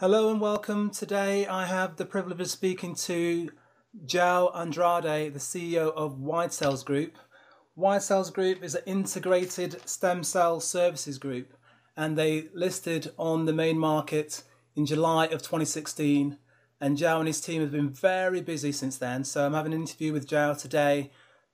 Hello 0.00 0.30
and 0.30 0.40
welcome. 0.40 0.88
Today 0.88 1.46
I 1.46 1.66
have 1.66 1.96
the 1.96 2.06
privilege 2.06 2.40
of 2.40 2.48
speaking 2.48 2.94
to 2.94 3.50
João 4.06 4.50
Andrade, 4.56 5.30
the 5.34 5.38
CEO 5.38 5.92
of 5.92 6.16
WideCells 6.16 6.86
Group. 6.86 7.18
WideCells 7.78 8.32
Group 8.32 8.62
is 8.62 8.74
an 8.74 8.82
integrated 8.86 9.86
stem 9.86 10.24
cell 10.24 10.58
services 10.58 11.18
group 11.18 11.52
and 11.98 12.16
they 12.16 12.48
listed 12.54 13.12
on 13.18 13.44
the 13.44 13.52
main 13.52 13.78
market 13.78 14.42
in 14.74 14.86
July 14.86 15.26
of 15.26 15.42
2016 15.42 16.38
and 16.80 16.96
João 16.96 17.18
and 17.18 17.26
his 17.26 17.42
team 17.42 17.60
have 17.60 17.72
been 17.72 17.90
very 17.90 18.40
busy 18.40 18.72
since 18.72 18.96
then. 18.96 19.22
So 19.22 19.44
I'm 19.44 19.52
having 19.52 19.74
an 19.74 19.80
interview 19.80 20.14
with 20.14 20.26
João 20.26 20.58
today 20.58 21.10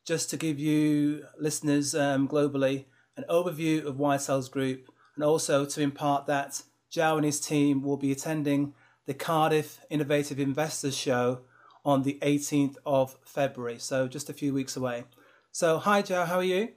just 0.06 0.30
to 0.30 0.36
give 0.36 0.60
you 0.60 1.24
listeners 1.36 1.96
um, 1.96 2.28
globally 2.28 2.84
an 3.16 3.24
overview 3.28 3.84
of 3.84 3.96
WideCells 3.96 4.48
Group 4.52 4.88
and 5.16 5.24
also 5.24 5.64
to 5.66 5.80
impart 5.80 6.26
that 6.26 6.62
João 6.90 7.16
and 7.16 7.24
his 7.24 7.40
team 7.40 7.82
will 7.82 7.96
be 7.96 8.12
attending 8.12 8.74
the 9.06 9.14
Cardiff 9.14 9.80
Innovative 9.90 10.38
Investors 10.38 10.96
Show 10.96 11.40
on 11.84 12.02
the 12.02 12.18
18th 12.22 12.76
of 12.84 13.16
February, 13.24 13.78
so 13.78 14.08
just 14.08 14.28
a 14.28 14.32
few 14.32 14.52
weeks 14.52 14.76
away. 14.76 15.04
So, 15.52 15.78
hi, 15.78 16.02
João, 16.02 16.26
how 16.26 16.36
are 16.36 16.44
you? 16.44 16.70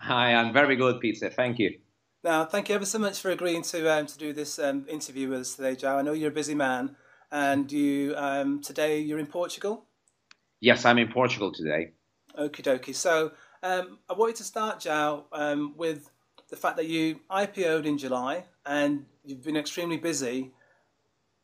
Hi, 0.00 0.34
I'm 0.34 0.52
very 0.52 0.76
good, 0.76 1.00
Peter. 1.00 1.30
Thank 1.30 1.58
you. 1.58 1.78
Now, 2.24 2.46
thank 2.46 2.68
you 2.68 2.74
ever 2.74 2.86
so 2.86 2.98
much 2.98 3.20
for 3.20 3.30
agreeing 3.30 3.62
to 3.62 3.92
um, 3.92 4.06
to 4.06 4.18
do 4.18 4.32
this 4.32 4.58
um, 4.58 4.86
interview 4.88 5.28
with 5.28 5.40
us 5.40 5.54
today, 5.56 5.76
Joe. 5.76 5.98
I 5.98 6.02
know 6.02 6.12
you're 6.12 6.30
a 6.30 6.34
busy 6.34 6.54
man, 6.54 6.96
and 7.30 7.70
you 7.70 8.14
um, 8.16 8.62
today 8.62 9.00
you're 9.00 9.18
in 9.18 9.26
Portugal. 9.26 9.84
Yes, 10.60 10.86
I'm 10.86 10.96
in 10.96 11.08
Portugal 11.12 11.52
today. 11.52 11.92
Okie 12.38 12.62
dokie. 12.62 12.94
So, 12.94 13.32
um, 13.62 13.98
I 14.08 14.14
wanted 14.14 14.36
to 14.36 14.44
start, 14.44 14.80
Joe, 14.80 15.26
um, 15.32 15.74
with 15.76 16.10
the 16.48 16.56
fact 16.56 16.76
that 16.78 16.86
you 16.86 17.20
IPO'd 17.30 17.84
in 17.84 17.98
July 17.98 18.44
and 18.66 19.06
you've 19.24 19.42
been 19.42 19.56
extremely 19.56 19.96
busy 19.96 20.52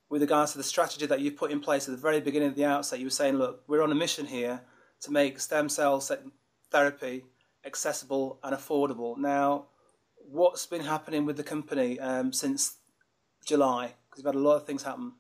with 0.09 0.23
regards 0.23 0.53
to 0.53 0.59
the 0.59 0.65
strategy 0.65 1.07
that 1.07 1.21
you've 1.21 1.37
put 1.37 1.51
in 1.51 1.61
place 1.61 1.89
at 1.89 1.93
the 1.93 2.01
very 2.01 2.21
beginning 2.21 2.49
of 2.49 2.57
the 2.57 2.65
outset. 2.65 2.99
You 2.99 3.07
were 3.07 3.11
saying, 3.11 3.37
look, 3.37 3.63
we're 3.69 3.83
on 3.83 3.93
a 3.93 3.95
mission 3.95 4.27
here 4.27 4.61
to 5.03 5.13
make 5.13 5.39
stem 5.39 5.69
cell 5.69 6.03
therapy 6.71 7.25
accessible 7.65 8.39
and 8.43 8.55
affordable. 8.55 9.17
Now, 9.17 9.67
what's 10.17 10.67
been 10.67 10.83
happening 10.83 11.27
with 11.27 11.37
the 11.37 11.43
company 11.43 12.01
um, 12.01 12.33
since 12.33 12.77
July? 13.47 13.95
Because 14.09 14.23
you've 14.23 14.27
had 14.27 14.35
a 14.35 14.39
lot 14.39 14.57
of 14.57 14.67
things 14.67 14.83
happen. 14.83 15.13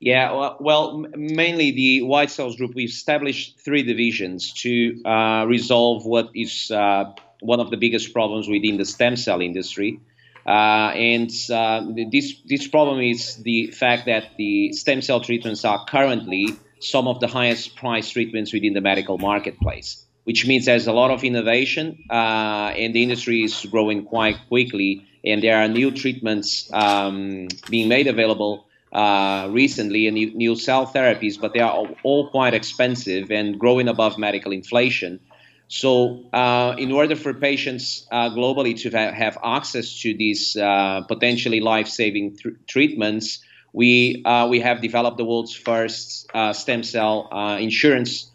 Yeah, 0.00 0.32
well, 0.32 0.56
well, 0.60 0.98
mainly 1.16 1.70
the 1.70 2.02
WideCells 2.02 2.58
Group, 2.58 2.74
we've 2.74 2.88
established 2.88 3.60
three 3.64 3.82
divisions 3.82 4.52
to 4.62 5.02
uh, 5.04 5.46
resolve 5.46 6.04
what 6.04 6.30
is 6.34 6.70
uh, 6.70 7.12
one 7.40 7.60
of 7.60 7.70
the 7.70 7.76
biggest 7.76 8.12
problems 8.12 8.48
within 8.48 8.76
the 8.76 8.84
stem 8.84 9.16
cell 9.16 9.40
industry. 9.40 10.00
Uh, 10.46 10.92
and 10.94 11.30
uh, 11.50 11.82
this 12.10 12.34
this 12.44 12.68
problem 12.68 13.00
is 13.00 13.36
the 13.42 13.68
fact 13.68 14.04
that 14.06 14.24
the 14.36 14.72
stem 14.72 15.00
cell 15.00 15.20
treatments 15.20 15.64
are 15.64 15.84
currently 15.86 16.48
some 16.80 17.08
of 17.08 17.18
the 17.20 17.26
highest 17.26 17.76
priced 17.76 18.12
treatments 18.12 18.52
within 18.52 18.74
the 18.74 18.80
medical 18.80 19.16
marketplace, 19.16 20.04
which 20.24 20.46
means 20.46 20.66
there's 20.66 20.86
a 20.86 20.92
lot 20.92 21.10
of 21.10 21.24
innovation 21.24 21.98
uh, 22.10 22.74
and 22.76 22.94
the 22.94 23.02
industry 23.02 23.42
is 23.42 23.64
growing 23.70 24.04
quite 24.04 24.36
quickly, 24.48 25.06
and 25.24 25.42
there 25.42 25.56
are 25.56 25.68
new 25.68 25.90
treatments 25.90 26.70
um, 26.72 27.48
being 27.70 27.88
made 27.88 28.06
available. 28.06 28.66
Uh, 28.92 29.48
recently, 29.50 30.06
and 30.06 30.14
new, 30.14 30.32
new 30.36 30.54
cell 30.54 30.86
therapies, 30.86 31.34
but 31.40 31.52
they 31.52 31.58
are 31.58 31.84
all 32.04 32.30
quite 32.30 32.54
expensive 32.54 33.28
and 33.32 33.58
growing 33.58 33.88
above 33.88 34.16
medical 34.18 34.52
inflation. 34.52 35.18
So, 35.68 36.24
uh, 36.32 36.76
in 36.78 36.92
order 36.92 37.16
for 37.16 37.32
patients 37.32 38.06
uh, 38.12 38.30
globally 38.30 38.78
to 38.82 38.90
ha- 38.90 39.12
have 39.12 39.38
access 39.42 40.00
to 40.00 40.14
these 40.14 40.56
uh, 40.56 41.02
potentially 41.08 41.60
life-saving 41.60 42.36
th- 42.36 42.54
treatments, 42.68 43.42
we 43.72 44.22
uh, 44.24 44.46
we 44.48 44.60
have 44.60 44.82
developed 44.82 45.16
the 45.16 45.24
world's 45.24 45.54
first 45.54 46.30
uh, 46.34 46.52
stem 46.52 46.82
cell 46.82 47.28
uh, 47.32 47.58
insurance 47.60 48.30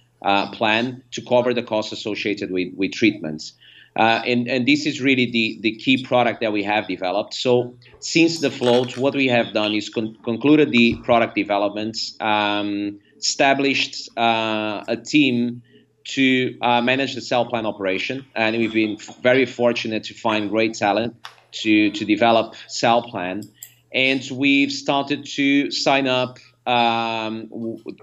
plan 0.52 1.02
to 1.12 1.22
cover 1.22 1.54
the 1.54 1.64
costs 1.64 1.94
associated 1.94 2.52
with 2.52 2.74
with 2.76 2.92
treatments. 2.92 3.54
and, 3.96 4.48
and 4.50 4.66
this 4.66 4.86
is 4.86 5.02
really 5.02 5.30
the, 5.32 5.60
the 5.62 5.76
key 5.78 6.04
product 6.04 6.42
that 6.42 6.52
we 6.52 6.64
have 6.64 6.88
developed. 6.88 7.34
So, 7.34 7.76
since 8.00 8.42
the 8.42 8.50
float, 8.50 8.98
what 8.98 9.14
we 9.14 9.28
have 9.28 9.54
done 9.54 9.74
is 9.74 9.90
con- 9.90 10.16
concluded 10.24 10.72
the 10.72 11.02
product 11.04 11.36
developments, 11.36 12.16
um, 12.20 13.00
established 13.18 14.10
a 14.18 14.98
team 15.06 15.62
to 16.16 16.58
uh, 16.62 16.82
manage 16.82 17.16
the 17.16 17.22
CellPlan 17.22 17.66
operation, 17.66 18.26
and 18.36 18.58
we've 18.58 18.74
been 18.74 18.98
very 19.22 19.46
fortunate 19.46 20.04
to 20.06 20.14
find 20.14 20.50
great 20.50 20.74
talent 20.74 21.16
to 21.52 21.92
to 21.92 22.06
develop 22.06 22.56
CellPlan, 22.68 23.48
and 23.94 24.30
we've 24.32 24.72
started 24.72 25.26
to 25.26 25.72
sign 25.72 26.08
up 26.08 26.40
um, 26.66 27.50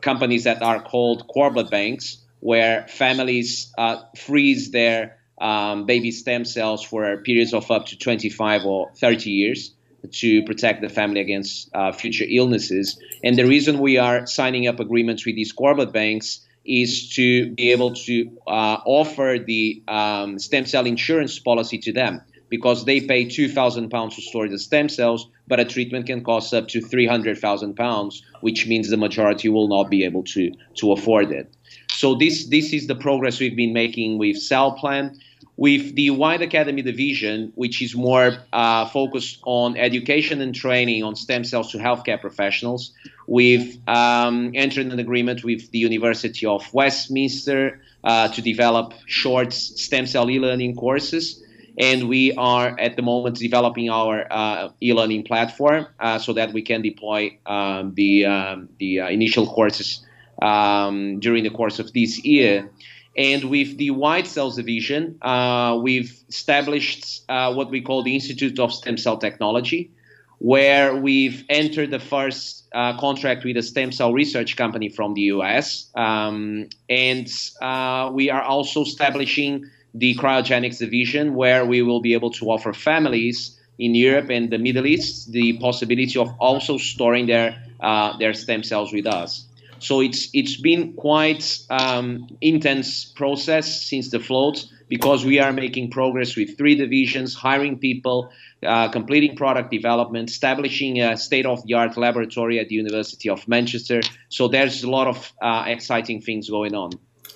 companies 0.00 0.45
that 0.45 0.62
are 0.62 0.81
called 0.83 1.27
cord 1.28 1.55
blood 1.55 1.71
banks, 1.71 2.19
where 2.41 2.87
families 2.89 3.72
uh, 3.78 4.03
freeze 4.16 4.71
their 4.71 5.19
um, 5.39 5.84
baby 5.84 6.11
stem 6.11 6.45
cells 6.45 6.83
for 6.83 7.16
periods 7.19 7.53
of 7.53 7.71
up 7.71 7.87
to 7.87 7.99
25 7.99 8.65
or 8.65 8.91
30 8.97 9.31
years 9.31 9.75
to 10.12 10.43
protect 10.45 10.81
the 10.81 10.89
family 10.89 11.21
against 11.21 11.69
uh, 11.75 11.93
future 11.93 12.25
illnesses. 12.28 12.99
And 13.25 13.37
the 13.37 13.45
reason 13.45 13.78
we 13.78 13.99
are 13.99 14.27
signing 14.27 14.66
up 14.66 14.81
agreements 14.81 15.27
with 15.27 15.34
these 15.34 15.53
cord 15.53 15.77
blood 15.77 15.93
banks 15.93 16.46
is 16.66 17.09
to 17.15 17.50
be 17.53 17.71
able 17.72 17.94
to 17.94 18.31
uh, 18.47 18.78
offer 18.84 19.38
the 19.44 19.82
um, 19.88 20.38
stem 20.38 20.66
cell 20.66 20.87
insurance 20.87 21.38
policy 21.38 21.78
to 21.78 21.93
them 21.93 22.21
because 22.49 22.84
they 22.84 23.00
pay 23.00 23.25
two 23.25 23.49
thousand 23.49 23.91
pounds 23.91 24.16
to 24.16 24.22
store 24.22 24.49
the 24.49 24.59
stem 24.59 24.88
cells, 24.88 25.28
but 25.49 25.59
a 25.59 25.65
treatment 25.65 26.06
can 26.06 26.22
cost 26.22 26.54
up 26.54 26.69
to 26.69 26.81
three 26.81 27.06
hundred 27.06 27.38
thousand 27.38 27.75
pounds, 27.75 28.22
which 28.41 28.66
means 28.66 28.88
the 28.88 28.97
majority 28.97 29.49
will 29.49 29.69
not 29.69 29.91
be 29.91 30.04
able 30.04 30.22
to 30.22 30.53
to 30.75 30.93
afford 30.93 31.31
it. 31.32 31.53
So 31.91 32.15
this 32.15 32.47
this 32.47 32.72
is 32.72 32.87
the 32.87 32.94
progress 32.94 33.41
we've 33.41 33.56
been 33.56 33.72
making 33.72 34.19
with 34.19 34.37
CellPlan. 34.37 35.19
With 35.59 35.94
the 35.94 36.11
WideAcademy 36.11 36.84
division, 36.84 37.50
which 37.55 37.81
is 37.81 37.94
more 37.94 38.37
uh, 38.53 38.87
focused 38.87 39.39
on 39.44 39.77
education 39.78 40.43
and 40.43 40.55
training 40.55 41.03
on 41.03 41.17
stem 41.17 41.44
cells 41.44 41.72
to 41.72 41.78
healthcare 41.78 42.21
professionals, 42.21 42.93
we've 43.27 43.78
um, 43.89 44.53
entered 44.55 44.87
an 44.87 44.99
agreement 44.99 45.45
with 45.45 45.71
the 45.71 45.78
University 45.78 46.45
of 46.45 46.62
Westminster 46.75 47.81
uh, 48.05 48.28
to 48.28 48.43
develop 48.43 48.93
short 49.06 49.53
stem 49.53 50.06
cell 50.06 50.28
e-learning 50.31 50.77
courses 50.77 51.43
and 51.78 52.09
we 52.09 52.33
are 52.34 52.78
at 52.78 52.97
the 52.97 53.03
moment 53.03 53.37
developing 53.37 53.91
our 53.91 54.27
uh, 54.31 54.71
e-learning 54.83 55.25
platform 55.25 55.87
uh, 56.00 56.19
so 56.19 56.33
that 56.33 56.53
we 56.53 56.62
can 56.62 56.83
deploy 56.83 57.37
um, 57.47 57.93
the 57.95 58.25
um, 58.25 58.69
the 58.78 59.00
uh, 59.00 59.09
initial 59.09 59.47
courses 59.47 60.05
um, 60.41 61.21
during 61.21 61.45
the 61.45 61.50
course 61.50 61.78
of 61.78 61.93
this 61.93 62.25
year. 62.25 62.71
And 63.16 63.44
with 63.44 63.78
the 63.78 63.91
WideCells 63.91 64.56
division, 64.56 65.19
uh, 65.22 65.78
we've 65.82 66.15
established 66.28 67.22
uh, 67.28 67.54
what 67.54 67.71
we 67.71 67.81
call 67.81 68.03
the 68.03 68.15
Institute 68.15 68.59
of 68.59 68.72
Stem 68.72 68.99
Cell 68.99 69.16
Technology, 69.16 69.91
where 70.38 70.94
we've 70.94 71.43
entered 71.49 71.91
the 71.91 71.99
first 71.99 72.69
uh, 72.75 72.99
contract 72.99 73.44
with 73.44 73.56
a 73.56 73.62
stem 73.62 73.91
cell 73.91 74.12
research 74.12 74.56
company 74.56 74.91
from 74.91 75.15
the 75.15 75.22
US. 75.32 75.91
Um, 75.94 76.69
and 76.91 77.27
uh, 77.62 78.10
we 78.12 78.28
are 78.28 78.43
also 78.43 78.82
establishing 78.82 79.65
the 79.94 80.15
cryogenics 80.16 80.78
division, 80.78 81.34
where 81.34 81.65
we 81.65 81.81
will 81.81 82.03
be 82.03 82.12
able 82.12 82.31
to 82.33 82.50
offer 82.50 82.75
families 82.75 83.59
in 83.78 83.94
Europe 83.94 84.28
and 84.28 84.50
the 84.50 84.59
Middle 84.59 84.87
East 84.87 85.33
the 85.33 85.59
possibility 85.59 86.19
of 86.19 86.28
also 86.38 86.77
storing 86.77 87.27
their, 87.27 87.62
uh, 87.81 88.16
their 88.19 88.34
stem 88.34 88.62
cells 88.62 88.93
with 88.93 89.06
us. 89.06 89.46
So 89.78 90.00
it's 90.00 90.28
it's 90.32 90.60
been 90.60 90.94
quite 90.94 91.59
um, 91.70 92.28
intense 92.41 93.04
process 93.04 93.82
since 93.82 94.10
the 94.10 94.20
float 94.20 94.66
because 94.88 95.25
we 95.25 95.38
are 95.38 95.53
making 95.53 95.91
progress 95.91 96.37
with 96.37 96.56
three 96.56 96.75
divisions, 96.75 97.34
hiring 97.34 97.78
people, 97.78 98.31
uh, 98.65 98.88
completing 98.88 99.36
product 99.36 99.70
development, 99.70 100.31
establishing 100.31 101.00
a 101.03 101.16
state-of-the-art 101.16 101.97
laboratory 101.97 102.60
at 102.60 102.69
the 102.69 102.76
University 102.76 103.28
of 103.28 103.47
Manchester. 103.48 104.01
So 104.28 104.48
there's 104.48 104.84
a 104.84 104.91
lot 104.91 105.09
of 105.09 105.33
uh, 105.42 105.65
exciting 105.66 106.21
things 106.21 106.48
going 106.48 106.74
on. 106.74 106.92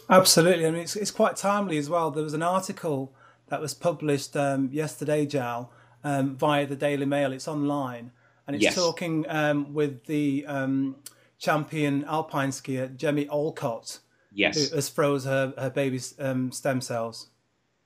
Absolutely, 0.09 0.67
I 0.67 0.71
mean 0.71 0.83
it's, 0.83 0.97
it's 0.97 1.11
quite 1.11 1.37
timely 1.37 1.79
as 1.79 1.89
well. 1.89 2.11
There 2.11 2.25
was 2.25 2.35
an 2.35 2.43
article 2.43 3.13
that 3.49 3.61
was 3.61 3.75
published 3.75 4.37
um, 4.37 4.69
yesterday, 4.73 5.27
João, 5.27 5.69
um, 6.05 6.37
via 6.37 6.67
the 6.67 6.77
Daily 6.77 7.07
Mail. 7.07 7.33
It's 7.33 7.49
online, 7.49 8.13
and 8.47 8.57
it's 8.57 8.63
yes. 8.63 8.75
talking 8.75 9.27
um, 9.29 9.75
with 9.75 10.07
the 10.07 10.47
um, 10.47 10.97
champion 11.41 12.05
alpine 12.05 12.51
skier 12.51 12.97
Chemmy 12.97 13.29
Alcott, 13.29 13.99
yes, 14.33 14.71
who 14.71 14.77
has 14.77 14.89
froze 14.89 15.25
her 15.25 15.53
her 15.59 15.71
baby's 15.71 16.15
um, 16.21 16.53
stem 16.53 16.81
cells. 16.81 17.29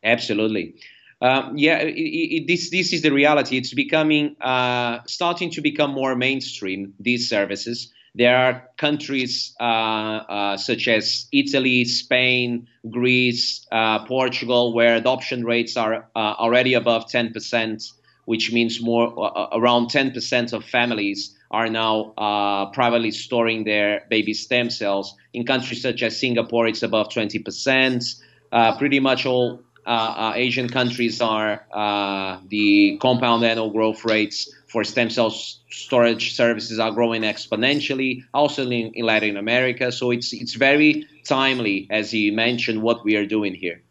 Absolutely. 0.03 0.75
Um, 1.23 1.57
yeah, 1.57 1.79
it, 1.79 1.95
it, 1.95 2.47
this 2.47 2.69
this 2.71 2.93
is 2.93 3.01
the 3.01 3.13
reality. 3.13 3.57
It's 3.57 3.73
becoming 3.73 4.37
uh, 4.43 4.99
starting 5.07 5.51
to 5.53 5.63
become 5.63 5.93
more 5.93 6.15
mainstream. 6.15 6.93
These 7.01 7.31
services. 7.31 7.93
There 8.17 8.37
are 8.37 8.69
countries 8.77 9.57
uh, 9.59 9.65
uh, 9.65 10.57
such 10.57 10.87
as 10.87 11.27
Italy, 11.33 11.85
Spain, 11.85 12.69
Greece, 12.89 13.67
uh, 13.73 14.05
Portugal, 14.07 14.73
where 14.73 14.95
adoption 14.95 15.45
rates 15.45 15.77
are 15.77 16.09
uh, 16.15 16.19
already 16.39 16.75
above 16.75 17.07
10%, 17.07 17.93
which 18.27 18.53
means 18.53 18.81
more 18.81 19.09
uh, 19.19 19.49
around 19.59 19.89
10% 19.89 20.53
of 20.53 20.65
families 20.65 21.37
are 21.55 21.69
now 21.69 22.13
uh, 22.19 22.71
privately 22.71 23.13
storing 23.13 23.65
their 23.65 24.05
baby 24.11 24.35
stem 24.35 24.71
cells. 24.71 25.17
In 25.33 25.47
countries 25.47 25.83
such 25.83 26.03
as 26.03 26.19
Singapore, 26.19 26.67
it's 26.67 26.83
above 26.83 27.09
20%. 27.09 28.23
Uh, 28.53 28.77
pretty 28.77 29.01
much 29.01 29.25
all 29.27 29.61
uh, 29.87 29.91
uh, 29.91 30.33
Asian 30.35 30.69
countries 30.69 31.21
are 31.21 31.67
uh, 31.73 32.41
the 32.49 32.99
compound 32.99 33.45
annual 33.45 33.71
growth 33.71 34.05
rates 34.05 34.51
for 34.67 34.83
stem 34.83 35.11
cell 35.11 35.31
storage 35.31 36.35
services 36.35 36.79
are 36.81 36.91
growing 36.91 37.23
exponentially. 37.23 38.25
Also 38.33 38.65
in, 38.65 38.93
in 38.95 39.05
Latin 39.05 39.37
America, 39.37 39.93
so 39.93 40.11
it's 40.11 40.33
it's 40.33 40.55
very 40.55 41.07
timely, 41.25 41.87
as 41.91 42.15
you 42.15 42.33
mentioned, 42.33 42.83
what 42.83 43.05
we 43.05 43.17
are 43.17 43.27
doing 43.27 43.55
here. 43.55 43.84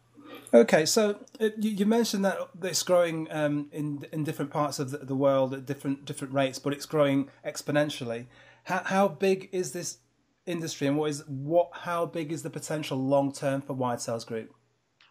Okay, 0.54 0.86
so 0.86 1.18
it, 1.40 1.56
you, 1.58 1.84
mentioned 1.84 2.24
that 2.24 2.38
it's 2.62 2.84
growing 2.84 3.26
um, 3.32 3.68
in 3.72 4.06
in 4.12 4.22
different 4.22 4.52
parts 4.52 4.78
of 4.78 5.08
the, 5.08 5.16
world 5.16 5.52
at 5.52 5.66
different 5.66 6.04
different 6.04 6.32
rates, 6.32 6.60
but 6.60 6.72
it's 6.72 6.86
growing 6.86 7.28
exponentially. 7.44 8.26
How, 8.62 8.82
how 8.84 9.08
big 9.08 9.48
is 9.50 9.72
this 9.72 9.98
industry, 10.46 10.86
and 10.86 10.96
what 10.96 11.10
is 11.10 11.24
what? 11.26 11.70
How 11.72 12.06
big 12.06 12.30
is 12.30 12.44
the 12.44 12.50
potential 12.50 12.96
long 12.96 13.32
term 13.32 13.62
for 13.62 13.74
WideCells 13.74 14.24
Group? 14.24 14.54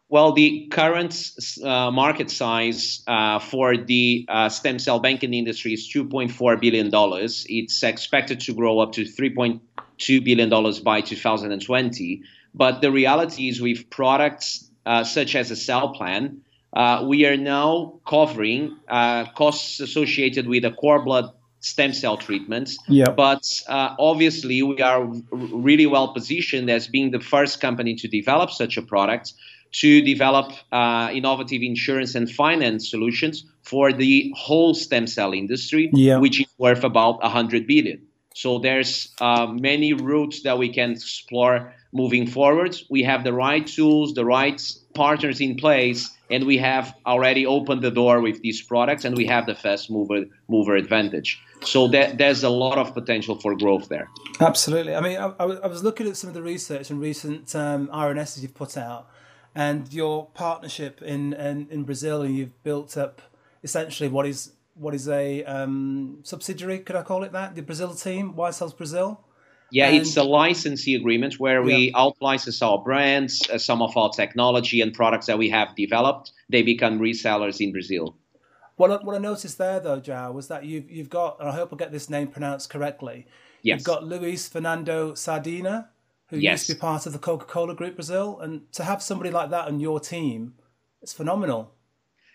Well, 0.07 0.31
the 0.31 0.67
current 0.71 1.13
uh, 1.61 1.91
market 1.91 2.31
size 2.31 3.03
uh, 3.07 3.39
for 3.39 3.75
the 3.75 4.25
uh, 4.29 4.47
stem 4.47 4.79
cell 4.79 4.99
banking 4.99 5.33
industry 5.33 5.73
is 5.73 5.91
$2.4 5.93 6.61
billion. 6.61 6.89
It's 6.93 7.83
expected 7.83 8.39
to 8.41 8.53
grow 8.53 8.79
up 8.79 8.91
to 8.93 9.01
$3.2 9.01 10.23
billion 10.23 10.83
by 10.83 11.01
2020. 11.01 12.21
But 12.53 12.81
the 12.81 12.91
reality 12.91 13.49
is, 13.49 13.59
with 13.59 13.89
products 13.89 14.69
uh, 14.85 15.03
such 15.03 15.35
as 15.35 15.51
a 15.51 15.55
CellPlan, 15.55 16.39
uh, 16.73 17.05
we 17.07 17.25
are 17.25 17.37
now 17.37 17.99
covering 18.07 18.77
uh, 18.87 19.25
costs 19.33 19.79
associated 19.79 20.47
with 20.47 20.65
a 20.65 20.71
cord 20.71 21.05
blood 21.05 21.29
stem 21.59 21.93
cell 21.93 22.17
treatments. 22.17 22.77
Yeah. 22.87 23.09
But 23.11 23.45
obviously, 23.69 24.61
we 24.63 24.81
are 24.81 25.05
really 25.31 25.85
well 25.85 26.13
positioned 26.13 26.69
as 26.69 26.87
being 26.87 27.11
the 27.11 27.19
first 27.19 27.61
company 27.61 27.95
to 27.95 28.07
develop 28.07 28.51
such 28.51 28.75
a 28.77 28.81
product 28.81 29.33
to 29.73 30.01
develop 30.01 30.51
uh, 30.71 31.09
innovative 31.13 31.61
insurance 31.61 32.15
and 32.15 32.29
finance 32.29 32.89
solutions 32.89 33.45
for 33.63 33.91
the 33.91 34.31
whole 34.35 34.73
stem 34.73 35.07
cell 35.07 35.33
industry, 35.33 35.89
yeah. 35.93 36.17
which 36.17 36.39
is 36.39 36.47
worth 36.57 36.83
about 36.83 37.21
100 37.21 37.67
billion. 37.67 38.01
So 38.33 38.59
there's 38.59 39.13
uh, 39.21 39.47
many 39.47 39.93
routes 39.93 40.41
that 40.43 40.57
we 40.57 40.69
can 40.69 40.91
explore 40.91 41.73
moving 41.91 42.27
forward. 42.27 42.75
We 42.89 43.03
have 43.03 43.23
the 43.23 43.33
right 43.33 43.65
tools, 43.65 44.13
the 44.13 44.25
right 44.25 44.61
partners 44.95 45.39
in 45.39 45.55
place, 45.55 46.09
and 46.29 46.45
we 46.45 46.57
have 46.57 46.95
already 47.05 47.45
opened 47.45 47.81
the 47.81 47.91
door 47.91 48.21
with 48.21 48.41
these 48.41 48.61
products, 48.61 49.05
and 49.05 49.15
we 49.15 49.25
have 49.27 49.45
the 49.45 49.55
fast 49.55 49.91
mover 49.91 50.25
mover 50.47 50.75
advantage. 50.75 51.39
So 51.61 51.87
that, 51.89 52.17
there's 52.17 52.43
a 52.43 52.49
lot 52.49 52.77
of 52.77 52.93
potential 52.93 53.39
for 53.39 53.55
growth 53.55 53.87
there. 53.87 54.09
Absolutely. 54.39 54.95
I 54.95 55.01
mean, 55.01 55.17
I, 55.17 55.31
I 55.39 55.67
was 55.67 55.83
looking 55.83 56.07
at 56.07 56.17
some 56.17 56.27
of 56.27 56.33
the 56.33 56.41
research 56.41 56.89
and 56.89 56.99
recent 56.99 57.55
um, 57.55 57.87
RNSs 57.87 58.41
you've 58.41 58.55
put 58.55 58.75
out 58.75 59.09
and 59.55 59.91
your 59.93 60.27
partnership 60.33 61.01
in, 61.01 61.33
in, 61.33 61.67
in 61.69 61.83
Brazil, 61.83 62.21
and 62.21 62.35
you've 62.35 62.63
built 62.63 62.97
up 62.97 63.21
essentially 63.63 64.09
what 64.09 64.25
is 64.25 64.53
what 64.75 64.93
is 64.95 65.07
a 65.07 65.43
um, 65.43 66.19
subsidiary, 66.23 66.79
could 66.79 66.95
I 66.95 67.03
call 67.03 67.23
it 67.23 67.31
that? 67.31 67.55
The 67.55 67.61
Brazil 67.61 67.93
team, 67.93 68.33
WideCells 68.33 68.75
Brazil. 68.75 69.23
Yeah, 69.71 69.87
and, 69.87 69.97
it's 69.97 70.17
a 70.17 70.23
licensee 70.23 70.95
agreement 70.95 71.39
where 71.39 71.63
we 71.63 71.89
yeah. 71.89 71.99
out-license 71.99 72.61
our 72.61 72.77
brands, 72.83 73.49
uh, 73.49 73.57
some 73.57 73.81
of 73.81 73.97
our 73.97 74.09
technology 74.09 74.81
and 74.81 74.93
products 74.93 75.25
that 75.25 75.37
we 75.37 75.49
have 75.49 75.75
developed. 75.75 76.31
They 76.49 76.61
become 76.61 76.99
resellers 76.99 77.59
in 77.59 77.71
Brazil. 77.71 78.15
What 78.75 78.91
I, 78.91 78.95
what 78.97 79.15
I 79.15 79.19
noticed 79.19 79.57
there, 79.57 79.79
though, 79.79 79.99
João, 79.99 80.33
was 80.33 80.47
that 80.47 80.65
you've 80.65 80.89
you've 80.89 81.09
got, 81.09 81.39
and 81.39 81.49
I 81.49 81.53
hope 81.53 81.73
I 81.73 81.75
get 81.75 81.91
this 81.91 82.09
name 82.09 82.27
pronounced 82.27 82.69
correctly. 82.69 83.25
Yes. 83.61 83.79
You've 83.79 83.85
got 83.85 84.03
Luis 84.03 84.47
Fernando 84.47 85.13
Sardina, 85.13 85.89
who 86.27 86.37
yes. 86.37 86.51
used 86.51 86.67
to 86.67 86.75
be 86.75 86.79
part 86.79 87.05
of 87.05 87.13
the 87.13 87.19
Coca 87.19 87.45
Cola 87.45 87.73
Group 87.73 87.95
Brazil, 87.95 88.39
and 88.39 88.71
to 88.73 88.83
have 88.83 89.01
somebody 89.01 89.29
like 89.31 89.49
that 89.51 89.67
on 89.67 89.79
your 89.79 89.99
team, 89.99 90.55
it's 91.01 91.13
phenomenal. 91.13 91.73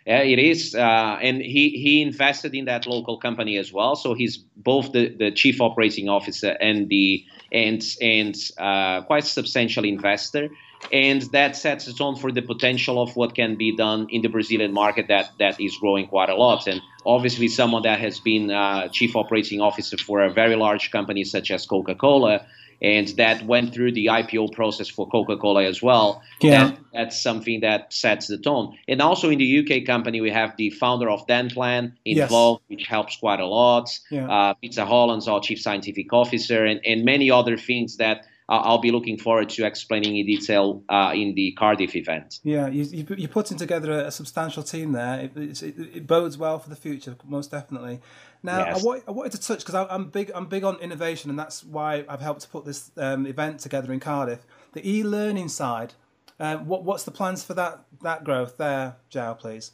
It 0.08 0.38
is, 0.38 0.74
uh, 0.74 1.18
and 1.20 1.42
he 1.42 1.68
he 1.70 2.00
invested 2.00 2.54
in 2.54 2.64
that 2.64 2.86
local 2.86 3.18
company 3.18 3.58
as 3.58 3.72
well. 3.72 3.94
So 3.94 4.14
he's 4.14 4.38
both 4.56 4.92
the, 4.92 5.08
the 5.10 5.30
chief 5.30 5.60
operating 5.60 6.08
officer 6.08 6.56
and 6.60 6.88
the 6.88 7.24
and 7.52 7.84
and 8.00 8.34
uh, 8.56 9.02
quite 9.02 9.24
substantial 9.24 9.84
investor, 9.84 10.48
and 10.90 11.20
that 11.32 11.56
sets 11.56 11.84
the 11.84 11.92
tone 11.92 12.16
for 12.16 12.32
the 12.32 12.40
potential 12.40 13.02
of 13.02 13.16
what 13.16 13.34
can 13.34 13.56
be 13.56 13.76
done 13.76 14.06
in 14.08 14.22
the 14.22 14.28
Brazilian 14.28 14.72
market 14.72 15.08
that 15.08 15.30
that 15.38 15.60
is 15.60 15.76
growing 15.76 16.06
quite 16.06 16.30
a 16.30 16.36
lot. 16.36 16.66
And 16.66 16.80
obviously, 17.04 17.48
someone 17.48 17.82
that 17.82 18.00
has 18.00 18.18
been 18.18 18.50
uh, 18.50 18.88
chief 18.88 19.14
operating 19.14 19.60
officer 19.60 19.98
for 19.98 20.22
a 20.22 20.32
very 20.32 20.56
large 20.56 20.90
company 20.90 21.24
such 21.24 21.50
as 21.50 21.66
Coca 21.66 21.94
Cola 21.94 22.46
and 22.80 23.08
that 23.16 23.44
went 23.44 23.74
through 23.74 23.92
the 23.92 24.06
IPO 24.06 24.52
process 24.52 24.88
for 24.88 25.08
Coca-Cola 25.08 25.64
as 25.64 25.82
well. 25.82 26.22
Yeah. 26.40 26.68
That, 26.68 26.78
that's 26.92 27.22
something 27.22 27.60
that 27.60 27.92
sets 27.92 28.28
the 28.28 28.38
tone. 28.38 28.76
And 28.86 29.02
also 29.02 29.30
in 29.30 29.38
the 29.38 29.58
UK 29.58 29.86
company, 29.86 30.20
we 30.20 30.30
have 30.30 30.56
the 30.56 30.70
founder 30.70 31.10
of 31.10 31.26
Denplan 31.26 31.92
involved, 32.04 32.62
yes. 32.68 32.78
which 32.78 32.86
helps 32.86 33.16
quite 33.16 33.40
a 33.40 33.46
lot. 33.46 33.90
Yeah. 34.10 34.30
Uh, 34.30 34.54
Peter 34.54 34.84
Holland's 34.84 35.28
our 35.28 35.40
chief 35.40 35.60
scientific 35.60 36.12
officer, 36.12 36.64
and, 36.64 36.80
and 36.84 37.04
many 37.04 37.30
other 37.30 37.56
things 37.56 37.96
that 37.96 38.26
I'll 38.50 38.78
be 38.78 38.90
looking 38.90 39.18
forward 39.18 39.50
to 39.50 39.66
explaining 39.66 40.16
in 40.16 40.24
detail 40.24 40.82
uh, 40.88 41.12
in 41.14 41.34
the 41.34 41.52
Cardiff 41.52 41.94
event. 41.94 42.40
Yeah, 42.42 42.68
you, 42.68 43.06
are 43.24 43.28
putting 43.28 43.58
together 43.58 43.92
a, 43.92 44.10
substantial 44.10 44.62
team 44.62 44.92
there. 44.92 45.20
It, 45.20 45.62
it, 45.62 45.62
it, 45.96 46.06
bodes 46.06 46.38
well 46.38 46.58
for 46.58 46.70
the 46.70 46.76
future, 46.76 47.14
most 47.26 47.50
definitely. 47.50 48.00
Now, 48.42 48.60
yes. 48.60 48.80
I, 48.80 48.86
want, 48.86 49.04
I, 49.06 49.10
wanted 49.10 49.32
to 49.32 49.40
touch 49.40 49.58
because 49.58 49.74
I'm 49.90 50.08
big. 50.08 50.30
I'm 50.34 50.46
big 50.46 50.64
on 50.64 50.76
innovation, 50.80 51.28
and 51.28 51.38
that's 51.38 51.62
why 51.62 52.06
I've 52.08 52.22
helped 52.22 52.40
to 52.42 52.48
put 52.48 52.64
this 52.64 52.90
um, 52.96 53.26
event 53.26 53.60
together 53.60 53.92
in 53.92 54.00
Cardiff. 54.00 54.46
The 54.72 54.88
e-learning 54.88 55.48
side. 55.48 55.92
Uh, 56.40 56.56
what, 56.58 56.84
what's 56.84 57.02
the 57.02 57.10
plans 57.10 57.44
for 57.44 57.52
that 57.54 57.84
that 58.02 58.24
growth 58.24 58.56
there, 58.56 58.96
João? 59.10 59.38
Please. 59.38 59.72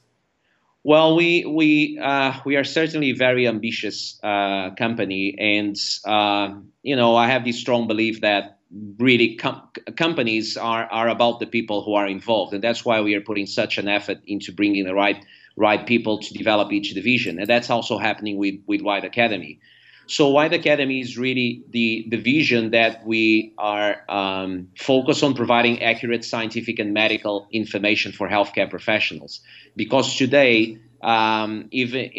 Well, 0.82 1.16
we 1.16 1.44
we 1.46 1.98
uh, 2.02 2.40
we 2.44 2.56
are 2.56 2.64
certainly 2.64 3.10
a 3.10 3.14
very 3.14 3.46
ambitious 3.46 4.18
uh, 4.22 4.70
company, 4.74 5.34
and 5.38 5.76
uh, 6.06 6.54
you 6.82 6.96
know 6.96 7.16
I 7.16 7.28
have 7.28 7.44
this 7.44 7.58
strong 7.58 7.86
belief 7.86 8.20
that 8.20 8.58
really 8.98 9.36
com- 9.36 9.68
companies 9.96 10.56
are 10.56 10.84
are 10.90 11.08
about 11.08 11.40
the 11.40 11.46
people 11.46 11.82
who 11.84 11.94
are 11.94 12.06
involved, 12.06 12.52
and 12.54 12.62
that's 12.62 12.84
why 12.84 13.00
we 13.00 13.14
are 13.14 13.20
putting 13.20 13.46
such 13.46 13.78
an 13.78 13.88
effort 13.88 14.18
into 14.26 14.52
bringing 14.52 14.84
the 14.84 14.94
right 14.94 15.24
right 15.56 15.86
people 15.86 16.18
to 16.18 16.34
develop 16.34 16.72
each 16.72 16.94
division. 16.94 17.38
And 17.38 17.48
that's 17.48 17.70
also 17.70 17.98
happening 17.98 18.38
with, 18.38 18.56
with 18.66 18.80
WideAcademy. 18.80 19.58
So 20.06 20.32
WideAcademy 20.32 21.00
is 21.00 21.16
really 21.16 21.62
the, 21.70 22.06
the 22.08 22.16
vision 22.16 22.72
that 22.72 23.06
we 23.06 23.54
are 23.56 24.02
um, 24.08 24.68
focused 24.76 25.22
on 25.22 25.34
providing 25.34 25.82
accurate 25.82 26.24
scientific 26.24 26.78
and 26.78 26.92
medical 26.92 27.48
information 27.52 28.12
for 28.12 28.28
healthcare 28.28 28.68
professionals. 28.68 29.40
Because 29.76 30.16
today, 30.16 30.78
um, 31.04 31.68
even 31.70 32.10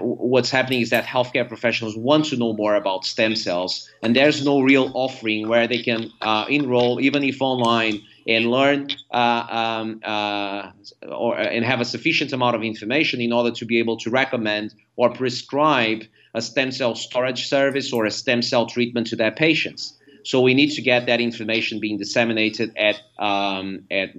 what's 0.00 0.50
happening 0.50 0.80
is 0.80 0.90
that 0.90 1.04
healthcare 1.04 1.46
professionals 1.46 1.96
want 1.96 2.26
to 2.26 2.36
know 2.36 2.52
more 2.52 2.76
about 2.76 3.04
stem 3.04 3.34
cells, 3.34 3.90
and 4.02 4.14
there's 4.14 4.44
no 4.44 4.60
real 4.60 4.92
offering 4.94 5.48
where 5.48 5.66
they 5.66 5.82
can 5.82 6.10
uh, 6.20 6.46
enroll, 6.48 7.00
even 7.00 7.24
if 7.24 7.42
online, 7.42 8.00
and 8.28 8.46
learn 8.46 8.88
uh, 9.10 9.44
um, 9.50 10.00
uh, 10.04 10.70
or 11.08 11.36
and 11.36 11.64
have 11.64 11.80
a 11.80 11.84
sufficient 11.84 12.32
amount 12.32 12.54
of 12.54 12.62
information 12.62 13.20
in 13.20 13.32
order 13.32 13.50
to 13.50 13.64
be 13.64 13.80
able 13.80 13.96
to 13.96 14.10
recommend 14.10 14.74
or 14.94 15.10
prescribe 15.10 16.04
a 16.34 16.40
stem 16.40 16.70
cell 16.70 16.94
storage 16.94 17.48
service 17.48 17.92
or 17.92 18.06
a 18.06 18.10
stem 18.12 18.42
cell 18.42 18.64
treatment 18.64 19.08
to 19.08 19.16
their 19.16 19.32
patients. 19.32 19.98
So 20.22 20.40
we 20.40 20.54
need 20.54 20.70
to 20.72 20.82
get 20.82 21.06
that 21.06 21.20
information 21.20 21.80
being 21.80 21.98
disseminated 21.98 22.72
at 22.76 23.00
um, 23.18 23.86
at 23.90 24.10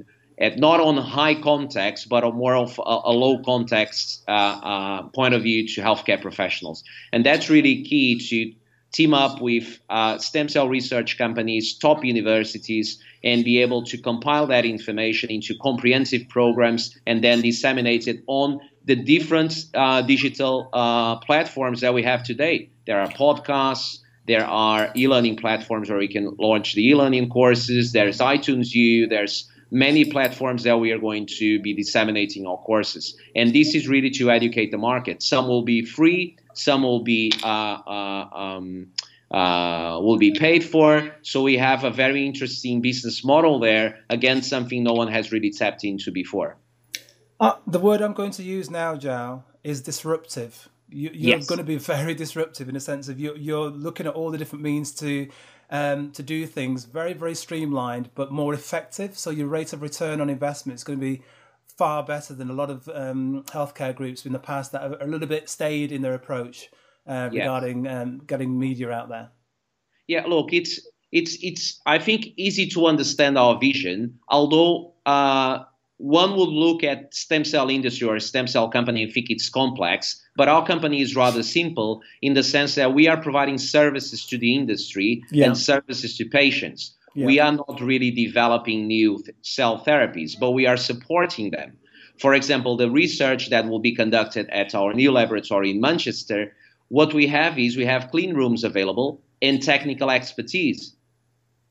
at 0.41 0.57
not 0.57 0.79
on 0.79 0.97
high 0.97 1.35
context, 1.39 2.09
but 2.09 2.23
on 2.23 2.35
more 2.35 2.55
of 2.55 2.77
a, 2.79 2.99
a 3.05 3.13
low 3.13 3.41
context 3.43 4.23
uh, 4.27 4.31
uh, 4.31 5.03
point 5.09 5.33
of 5.33 5.43
view 5.43 5.67
to 5.67 5.81
healthcare 5.81 6.21
professionals, 6.21 6.83
and 7.13 7.25
that's 7.25 7.49
really 7.49 7.83
key 7.83 8.19
to 8.29 8.53
team 8.91 9.13
up 9.13 9.41
with 9.41 9.79
uh, 9.89 10.17
stem 10.17 10.49
cell 10.49 10.67
research 10.67 11.17
companies, 11.17 11.77
top 11.77 12.03
universities, 12.03 13.01
and 13.23 13.45
be 13.45 13.61
able 13.61 13.83
to 13.85 13.97
compile 13.97 14.47
that 14.47 14.65
information 14.65 15.29
into 15.29 15.55
comprehensive 15.61 16.27
programs 16.27 16.97
and 17.07 17.23
then 17.23 17.41
disseminate 17.41 18.07
it 18.07 18.21
on 18.27 18.59
the 18.85 18.95
different 18.95 19.65
uh, 19.73 20.01
digital 20.01 20.69
uh, 20.73 21.15
platforms 21.17 21.81
that 21.81 21.93
we 21.93 22.03
have 22.03 22.23
today. 22.23 22.69
There 22.85 22.99
are 22.99 23.07
podcasts, 23.07 23.99
there 24.27 24.45
are 24.45 24.91
e-learning 24.95 25.37
platforms 25.37 25.89
where 25.89 25.99
we 25.99 26.07
can 26.07 26.35
launch 26.37 26.73
the 26.73 26.87
e-learning 26.87 27.29
courses. 27.29 27.91
There's 27.91 28.19
iTunes 28.19 28.73
U. 28.73 29.07
There's 29.07 29.50
many 29.71 30.03
platforms 30.05 30.63
that 30.63 30.77
we 30.77 30.91
are 30.91 30.99
going 30.99 31.25
to 31.25 31.59
be 31.61 31.73
disseminating 31.73 32.45
our 32.45 32.57
courses. 32.57 33.15
And 33.35 33.53
this 33.53 33.73
is 33.73 33.87
really 33.87 34.09
to 34.11 34.29
educate 34.29 34.69
the 34.69 34.77
market. 34.77 35.23
Some 35.23 35.47
will 35.47 35.63
be 35.63 35.83
free, 35.85 36.37
some 36.53 36.83
will 36.83 37.03
be 37.03 37.31
uh, 37.41 37.47
uh, 37.47 38.29
um, 38.33 38.87
uh, 39.31 39.97
will 40.01 40.17
be 40.17 40.33
paid 40.33 40.63
for. 40.63 41.09
So 41.21 41.41
we 41.41 41.57
have 41.57 41.85
a 41.85 41.89
very 41.89 42.25
interesting 42.25 42.81
business 42.81 43.23
model 43.23 43.59
there. 43.59 43.99
Again, 44.09 44.41
something 44.41 44.83
no 44.83 44.93
one 44.93 45.07
has 45.07 45.31
really 45.31 45.51
tapped 45.51 45.85
into 45.85 46.11
before. 46.11 46.57
Uh, 47.39 47.53
the 47.65 47.79
word 47.79 48.01
I'm 48.01 48.13
going 48.13 48.31
to 48.31 48.43
use 48.43 48.69
now, 48.69 48.95
João, 48.95 49.43
is 49.63 49.81
disruptive. 49.81 50.69
You, 50.89 51.09
are 51.09 51.13
yes. 51.13 51.47
going 51.47 51.59
to 51.59 51.63
be 51.63 51.77
very 51.77 52.13
disruptive 52.23 52.67
in 52.67 52.73
the 52.73 52.81
sense 52.81 53.07
of 53.07 53.19
you're, 53.19 53.37
you're 53.37 53.69
looking 53.69 54.05
at 54.05 54.13
all 54.13 54.31
the 54.31 54.37
different 54.37 54.63
means 54.63 54.91
to 54.95 55.29
um, 55.71 56.11
to 56.11 56.21
do 56.21 56.45
things 56.45 56.85
very 56.85 57.13
very 57.13 57.33
streamlined 57.33 58.09
but 58.13 58.31
more 58.31 58.53
effective. 58.53 59.17
So 59.17 59.29
your 59.29 59.47
rate 59.47 59.73
of 59.73 59.81
return 59.81 60.21
on 60.21 60.29
investment 60.29 60.77
is 60.77 60.83
going 60.83 60.99
to 60.99 61.05
be 61.05 61.23
far 61.77 62.03
better 62.03 62.33
than 62.33 62.49
a 62.49 62.53
lot 62.53 62.69
of 62.69 62.87
um, 62.93 63.43
healthcare 63.47 63.95
groups 63.95 64.25
in 64.25 64.33
the 64.33 64.39
past 64.39 64.71
that 64.73 64.83
are 64.83 64.97
a 65.01 65.07
little 65.07 65.27
bit 65.27 65.49
stayed 65.49 65.91
in 65.91 66.01
their 66.01 66.13
approach 66.13 66.69
uh, 67.07 67.29
regarding 67.31 67.85
yes. 67.85 68.03
um, 68.03 68.21
getting 68.27 68.59
media 68.59 68.91
out 68.91 69.09
there. 69.09 69.29
Yeah, 70.07 70.25
look, 70.27 70.53
it's 70.53 70.85
it's 71.11 71.37
it's 71.41 71.81
I 71.85 71.99
think 71.99 72.27
easy 72.37 72.67
to 72.69 72.85
understand 72.85 73.37
our 73.37 73.57
vision, 73.57 74.19
although. 74.27 74.93
Uh, 75.05 75.63
one 76.01 76.35
would 76.35 76.49
look 76.49 76.83
at 76.83 77.13
stem 77.13 77.45
cell 77.45 77.69
industry 77.69 78.07
or 78.07 78.19
stem 78.19 78.47
cell 78.47 78.67
company 78.69 79.03
and 79.03 79.13
think 79.13 79.29
it's 79.29 79.49
complex, 79.49 80.19
but 80.35 80.47
our 80.47 80.65
company 80.65 80.99
is 80.99 81.15
rather 81.15 81.43
simple 81.43 82.01
in 82.23 82.33
the 82.33 82.41
sense 82.41 82.73
that 82.73 82.93
we 82.95 83.07
are 83.07 83.21
providing 83.21 83.59
services 83.59 84.25
to 84.25 84.37
the 84.37 84.55
industry 84.55 85.23
yeah. 85.31 85.45
and 85.45 85.57
services 85.57 86.17
to 86.17 86.25
patients. 86.25 86.95
Yeah. 87.13 87.27
We 87.27 87.39
are 87.39 87.51
not 87.51 87.79
really 87.81 88.09
developing 88.09 88.87
new 88.87 89.23
cell 89.43 89.83
therapies, 89.85 90.39
but 90.39 90.51
we 90.51 90.65
are 90.65 90.77
supporting 90.77 91.51
them. 91.51 91.77
For 92.19 92.33
example, 92.33 92.77
the 92.77 92.89
research 92.89 93.51
that 93.51 93.67
will 93.67 93.79
be 93.79 93.95
conducted 93.95 94.49
at 94.49 94.73
our 94.73 94.93
new 94.93 95.11
laboratory 95.11 95.69
in 95.69 95.81
Manchester, 95.81 96.51
what 96.87 97.13
we 97.13 97.27
have 97.27 97.59
is 97.59 97.77
we 97.77 97.85
have 97.85 98.09
clean 98.09 98.33
rooms 98.33 98.63
available 98.63 99.21
and 99.41 99.61
technical 99.61 100.09
expertise 100.09 100.95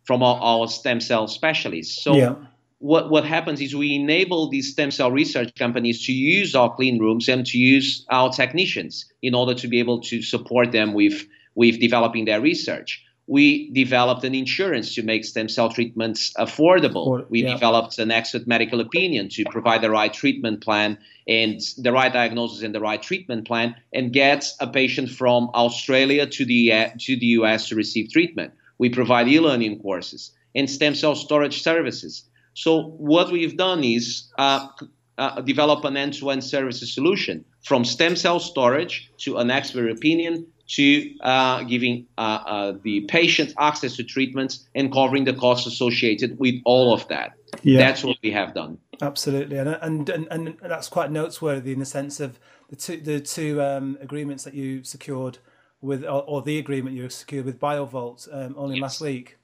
from 0.04 0.22
our, 0.22 0.38
our 0.40 0.68
stem 0.68 1.00
cell 1.00 1.26
specialists. 1.26 2.02
So 2.02 2.14
yeah 2.14 2.34
what, 2.80 3.10
what 3.10 3.26
happens 3.26 3.60
is 3.60 3.76
we 3.76 3.94
enable 3.94 4.48
these 4.48 4.72
stem 4.72 4.90
cell 4.90 5.12
research 5.12 5.54
companies 5.54 6.06
to 6.06 6.12
use 6.12 6.54
our 6.54 6.74
clean 6.74 6.98
rooms 6.98 7.28
and 7.28 7.46
to 7.46 7.58
use 7.58 8.06
our 8.10 8.32
technicians 8.32 9.04
in 9.22 9.34
order 9.34 9.54
to 9.54 9.68
be 9.68 9.78
able 9.78 10.00
to 10.00 10.22
support 10.22 10.72
them 10.72 10.94
with, 10.94 11.26
with 11.54 11.78
developing 11.78 12.24
their 12.24 12.40
research. 12.40 13.04
We 13.26 13.70
developed 13.72 14.24
an 14.24 14.34
insurance 14.34 14.94
to 14.94 15.02
make 15.02 15.26
stem 15.26 15.50
cell 15.50 15.68
treatments 15.68 16.32
affordable. 16.38 17.28
we 17.28 17.44
yeah. 17.44 17.52
developed 17.52 17.98
an 17.98 18.10
expert 18.10 18.46
medical 18.46 18.80
opinion 18.80 19.28
to 19.28 19.44
provide 19.44 19.82
the 19.82 19.90
right 19.90 20.12
treatment 20.12 20.62
plan 20.62 20.98
and 21.28 21.60
the 21.76 21.92
right 21.92 22.12
diagnosis 22.12 22.62
and 22.62 22.74
the 22.74 22.80
right 22.80 23.00
treatment 23.00 23.46
plan 23.46 23.76
and 23.92 24.10
get 24.10 24.50
a 24.58 24.66
patient 24.66 25.10
from 25.10 25.50
Australia 25.52 26.26
to 26.26 26.46
the, 26.46 26.72
uh, 26.72 26.88
to 26.98 27.14
the 27.16 27.26
US 27.26 27.68
to 27.68 27.76
receive 27.76 28.10
treatment. 28.10 28.54
We 28.78 28.88
provide 28.88 29.28
e 29.28 29.38
learning 29.38 29.80
courses 29.80 30.32
and 30.54 30.68
stem 30.68 30.94
cell 30.94 31.14
storage 31.14 31.62
services 31.62 32.24
so 32.60 32.82
what 32.98 33.32
we've 33.32 33.56
done 33.56 33.82
is 33.82 34.30
uh, 34.36 34.68
uh, 35.16 35.40
develop 35.40 35.82
an 35.86 35.96
end-to-end 35.96 36.44
services 36.44 36.92
solution 36.92 37.42
from 37.62 37.86
stem 37.86 38.14
cell 38.14 38.38
storage 38.38 39.10
to 39.16 39.38
an 39.38 39.50
expert 39.50 39.90
opinion 39.90 40.46
to 40.68 41.18
uh, 41.22 41.62
giving 41.62 42.06
uh, 42.18 42.20
uh, 42.20 42.72
the 42.82 43.00
patient 43.08 43.54
access 43.58 43.96
to 43.96 44.04
treatments 44.04 44.68
and 44.74 44.92
covering 44.92 45.24
the 45.24 45.32
costs 45.32 45.66
associated 45.66 46.38
with 46.38 46.54
all 46.66 46.92
of 46.92 47.08
that. 47.08 47.32
Yeah. 47.62 47.78
That's 47.78 48.04
what 48.04 48.18
we 48.22 48.30
have 48.32 48.52
done. 48.52 48.76
Absolutely, 49.00 49.56
and 49.56 49.70
and 49.80 50.10
and, 50.10 50.28
and 50.30 50.56
that's 50.60 50.88
quite 50.88 51.10
noteworthy 51.10 51.72
in 51.72 51.78
the 51.78 51.86
sense 51.86 52.20
of 52.20 52.38
the 52.68 52.76
two 52.76 53.00
the 53.00 53.20
two 53.20 53.62
um, 53.62 53.96
agreements 54.02 54.44
that 54.44 54.52
you 54.52 54.84
secured 54.84 55.38
with, 55.80 56.04
or, 56.04 56.22
or, 56.28 56.42
the 56.42 56.58
agreement 56.58 56.94
you 56.94 57.08
secured 57.08 57.46
with 57.46 57.58
BioVault 57.58 58.28
um, 58.30 58.54
only 58.58 58.76
yes. 58.76 58.82
last 58.82 59.00
week. 59.00 59.38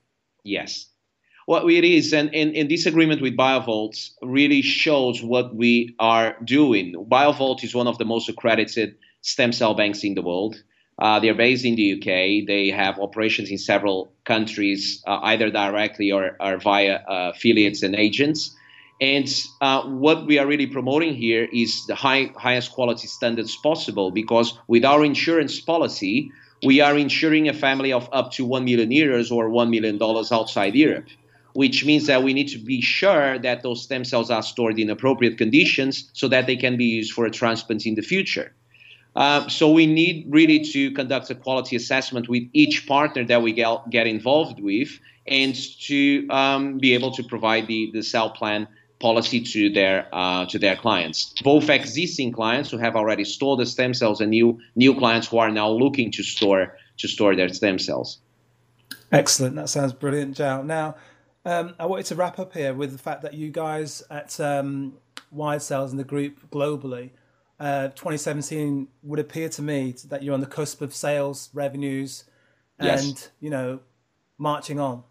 Yes, 0.45 0.91
what 1.47 1.65
it 1.71 1.85
is, 1.85 2.13
and, 2.13 2.35
and, 2.35 2.57
and 2.57 2.69
this 2.69 2.87
agreement 2.87 3.23
with 3.23 3.37
BioVault 3.37 4.11
really 4.21 4.63
shows 4.63 5.23
what 5.23 5.55
we 5.55 5.95
are 6.01 6.37
doing. 6.45 6.95
BioVault 7.09 7.63
is 7.63 7.73
one 7.73 7.87
of 7.87 7.99
the 7.99 8.05
most 8.05 8.29
accredited 8.29 8.97
stem 9.23 9.53
cell 9.53 9.75
banks 9.75 10.03
in 10.03 10.15
the 10.15 10.23
world. 10.23 10.61
Uh, 10.99 11.21
they're 11.21 11.35
based 11.35 11.65
in 11.65 11.77
the 11.77 11.93
UK. 11.93 12.47
They 12.47 12.71
have 12.71 12.99
operations 12.99 13.51
in 13.51 13.59
several 13.59 14.13
countries, 14.25 15.03
uh, 15.07 15.21
either 15.23 15.51
directly 15.51 16.11
or, 16.11 16.37
or 16.41 16.59
via 16.59 16.97
uh, 16.97 17.33
affiliates 17.35 17.83
and 17.85 17.95
agents. 17.95 18.57
And 19.01 19.29
uh, 19.61 19.83
what 19.83 20.27
we 20.27 20.39
are 20.39 20.47
really 20.47 20.67
promoting 20.67 21.15
here 21.15 21.47
is 21.53 21.87
the 21.87 21.95
high, 21.95 22.33
highest 22.37 22.73
quality 22.73 23.07
standards 23.07 23.55
possible 23.57 24.11
because 24.11 24.59
with 24.67 24.85
our 24.85 25.05
insurance 25.05 25.61
policy, 25.61 26.33
we 26.65 26.81
are 26.81 26.99
insuring 26.99 27.49
a 27.49 27.55
family 27.55 27.93
of 27.93 28.09
up 28.11 28.33
to 28.33 28.45
1 28.45 28.65
million 28.65 28.91
euros 28.91 29.31
or 29.31 29.49
$1 29.49 29.71
million 29.71 30.03
outside 30.33 30.75
Europe 30.75 31.07
which 31.57 31.87
means 31.87 32.07
that 32.07 32.23
we 32.23 32.35
need 32.35 32.49
to 32.49 32.59
be 32.59 32.81
sure 32.83 33.39
that 33.39 33.63
those 33.63 33.83
stem 33.83 34.05
cells 34.05 34.31
are 34.31 34.43
stored 34.43 34.79
in 34.79 34.91
appropriate 34.91 35.39
conditions 35.39 36.11
so 36.13 36.29
that 36.29 36.47
they 36.47 36.57
can 36.57 36.77
be 36.77 36.85
used 36.85 37.13
for 37.13 37.25
a 37.25 37.31
transplant 37.31 37.87
in 37.87 37.95
the 37.95 38.03
future. 38.03 38.53
Uh, 39.17 39.49
so 39.49 39.71
we 39.71 39.87
need 39.87 40.27
really 40.29 40.61
to 40.61 40.91
conduct 40.91 41.31
a 41.31 41.35
quality 41.35 41.75
assessment 41.75 42.29
with 42.29 42.43
each 42.53 42.87
partner 42.87 43.25
that 43.25 43.41
we 43.41 43.53
get, 43.53 43.89
get 43.89 44.07
involved 44.07 44.61
with 44.61 45.01
and 45.27 45.55
to 45.81 46.29
um, 46.29 46.79
be 46.79 46.93
able 46.93 47.11
to 47.11 47.23
provide 47.23 47.67
the, 47.67 47.91
the 47.95 48.01
CellPlan 48.01 48.69
policy 48.99 49.41
to 49.41 49.71
their 49.71 50.09
uh, 50.13 50.47
to 50.47 50.59
their 50.59 50.77
clients, 50.77 51.35
both 51.43 51.69
existing 51.69 52.33
clients 52.33 52.71
who 52.71 52.79
have 52.79 52.97
already 52.97 53.25
stored 53.25 53.61
the 53.61 53.67
stem 53.67 53.93
cells 53.95 54.21
and 54.21 54.31
new 54.31 54.59
new 54.75 54.95
clients 54.95 55.27
who 55.29 55.39
are 55.39 55.51
now 55.51 55.69
looking 55.71 56.11
to 56.11 56.23
store 56.23 56.77
to 56.97 57.09
store 57.09 57.37
their 57.37 57.49
stem 57.49 57.79
cells. 57.79 58.19
Excellent. 59.13 59.57
That 59.57 59.69
sounds 59.69 59.93
brilliant, 59.93 60.37
João. 60.37 60.65
Now, 60.65 60.97
um, 61.47 61.75
I 61.79 61.87
wanted 61.87 62.07
to 62.07 62.17
wrap 62.17 62.39
up 62.41 62.53
here 62.53 62.75
with 62.75 62.91
the 62.91 62.99
fact 62.99 63.23
that 63.23 63.35
you 63.35 63.51
guys 63.51 64.03
at 64.11 64.39
um, 64.41 64.95
WideCells 65.35 65.91
and 65.91 65.99
the 65.99 66.05
group 66.05 66.51
globally, 66.51 67.11
uh, 67.61 67.89
2017 67.89 68.89
would 69.05 69.21
appear 69.21 69.49
to 69.51 69.63
me 69.63 69.95
that 70.09 70.25
you're 70.25 70.35
on 70.35 70.41
the 70.41 70.47
cusp 70.47 70.83
of 70.83 70.93
sales 70.93 71.49
revenues 71.55 72.25
and 72.79 72.89
yes. 72.89 73.31
you 73.41 73.49
know 73.49 73.79
marching 74.39 74.81
on. 74.81 75.05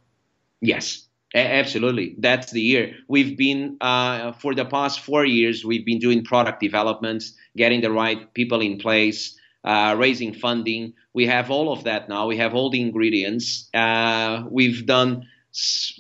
Yes, 0.60 1.08
absolutely. 1.34 2.16
That's 2.20 2.52
the 2.52 2.62
year 2.62 2.96
we've 3.08 3.38
been 3.38 3.78
uh, 3.80 4.34
for 4.34 4.54
the 4.54 4.66
past 4.66 5.00
four 5.00 5.26
years. 5.26 5.64
We've 5.64 5.86
been 5.86 6.00
doing 6.00 6.24
product 6.24 6.60
developments, 6.60 7.34
getting 7.56 7.80
the 7.80 7.92
right 7.92 8.32
people 8.34 8.62
in 8.62 8.78
place. 8.78 9.40
Uh, 9.64 9.96
raising 9.98 10.32
funding. 10.32 10.94
We 11.14 11.26
have 11.26 11.50
all 11.50 11.74
of 11.74 11.86
that 11.86 12.08
now. 12.08 12.28
We 12.28 12.38
have 12.38 12.54
all 12.54 12.70
the 12.70 12.80
ingredients. 12.80 13.68
Uh, 13.74 14.44
we've 14.48 14.86
done 14.86 15.26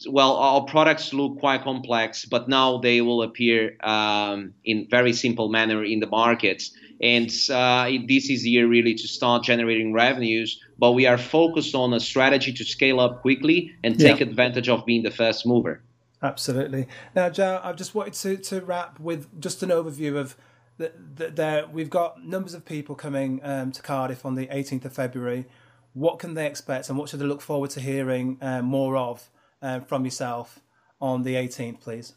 well, 0.07 0.35
our 0.35 0.63
products 0.63 1.13
look 1.13 1.39
quite 1.39 1.63
complex, 1.63 2.25
but 2.25 2.49
now 2.49 2.77
they 2.77 3.01
will 3.01 3.21
appear 3.23 3.77
um, 3.83 4.53
in 4.65 4.87
very 4.89 5.13
simple 5.13 5.49
manner 5.49 5.83
in 5.83 5.99
the 5.99 6.07
markets. 6.07 6.71
And 7.01 7.29
uh, 7.49 7.89
this 8.07 8.29
is 8.29 8.43
the 8.43 8.49
year 8.49 8.67
really 8.67 8.93
to 8.95 9.07
start 9.07 9.43
generating 9.43 9.93
revenues. 9.93 10.59
But 10.77 10.91
we 10.91 11.05
are 11.05 11.17
focused 11.17 11.75
on 11.75 11.93
a 11.93 11.99
strategy 11.99 12.51
to 12.53 12.65
scale 12.65 12.99
up 12.99 13.21
quickly 13.21 13.73
and 13.83 13.97
take 13.99 14.19
yeah. 14.19 14.27
advantage 14.27 14.67
of 14.67 14.85
being 14.85 15.03
the 15.03 15.11
first 15.11 15.45
mover. 15.45 15.81
Absolutely. 16.21 16.87
Now, 17.15 17.29
Joe, 17.29 17.61
I've 17.63 17.75
just 17.75 17.95
wanted 17.95 18.13
to, 18.13 18.37
to 18.37 18.61
wrap 18.61 18.99
with 18.99 19.39
just 19.39 19.63
an 19.63 19.69
overview 19.69 20.17
of 20.17 20.35
that. 20.77 21.35
There, 21.35 21.67
we've 21.67 21.89
got 21.89 22.25
numbers 22.25 22.53
of 22.53 22.65
people 22.65 22.95
coming 22.95 23.39
um, 23.43 23.71
to 23.71 23.81
Cardiff 23.81 24.25
on 24.25 24.35
the 24.35 24.47
18th 24.47 24.85
of 24.85 24.93
February. 24.93 25.45
What 25.93 26.19
can 26.19 26.33
they 26.33 26.45
expect, 26.45 26.89
and 26.89 26.97
what 26.97 27.07
should 27.09 27.19
they 27.19 27.25
look 27.25 27.41
forward 27.41 27.69
to 27.71 27.79
hearing 27.79 28.37
uh, 28.41 28.61
more 28.61 28.97
of? 28.97 29.29
Uh, 29.61 29.79
from 29.81 30.05
yourself 30.05 30.59
on 31.01 31.23
the 31.23 31.35
18th, 31.35 31.81
please? 31.81 32.13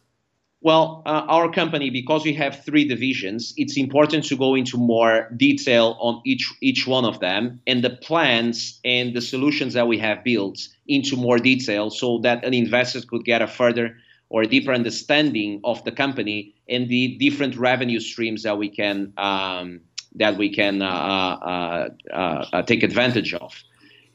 Well, 0.61 1.03
uh, 1.07 1.25
our 1.29 1.53
company, 1.53 1.89
because 1.91 2.25
we 2.25 2.33
have 2.33 2.65
three 2.65 2.85
divisions, 2.85 3.55
it's 3.57 3.77
important 3.77 4.25
to 4.25 4.37
go 4.37 4.57
into 4.57 4.77
more 4.77 5.31
detail 5.37 5.97
on 6.01 6.21
each 6.25 6.53
each 6.61 6.85
one 6.85 7.05
of 7.05 7.21
them 7.21 7.61
and 7.69 7.85
the 7.85 7.91
plans 7.91 8.81
and 8.85 9.15
the 9.15 9.21
solutions 9.21 9.75
that 9.75 9.87
we 9.87 9.99
have 9.99 10.25
built 10.25 10.59
into 10.89 11.17
more 11.17 11.39
detail, 11.39 11.91
so 11.91 12.19
that 12.19 12.45
an 12.45 12.55
investor 12.55 13.01
could 13.03 13.25
get 13.25 13.41
a 13.41 13.47
further 13.47 13.97
or 14.31 14.45
deeper 14.45 14.73
understanding 14.73 15.61
of 15.63 15.85
the 15.85 15.93
company 15.93 16.55
and 16.69 16.89
the 16.89 17.17
different 17.19 17.57
revenue 17.57 18.01
streams 18.01 18.43
that 18.43 18.59
we 18.59 18.69
can 18.69 19.13
um, 19.17 19.81
that 20.17 20.37
we 20.37 20.53
can 20.53 20.83
uh, 20.83 20.87
uh, 20.87 21.89
uh, 22.13 22.47
uh 22.53 22.63
take 22.63 22.83
advantage 22.83 23.33
of. 23.33 23.63